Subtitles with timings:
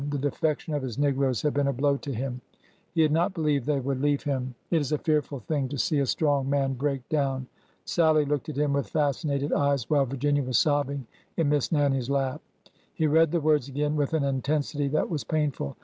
[0.09, 2.41] The defection of his negroes had been a blow to him.
[2.91, 4.35] He had not believed they would 288 ORDER NO.
[4.35, 4.55] 11 leave him.
[4.71, 7.45] It is a fearful thing to see a strong man break down.
[7.85, 11.05] Sallie looked at him with fascinated eyes, while Virginia was sobbing
[11.37, 12.41] in Miss Nannie's lap.
[12.91, 15.77] He read the words again with an intensity that was painful.